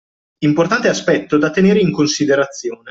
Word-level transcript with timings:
Importante 0.39 0.89
aspetto 0.89 1.37
da 1.37 1.51
tenere 1.51 1.77
in 1.79 1.91
considerazione 1.91 2.79